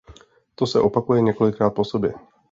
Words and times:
To 0.55 0.65
se 0.67 0.79
opakuje 0.79 1.21
několikrát 1.21 1.69
po 1.69 1.85
sobě. 1.85 2.13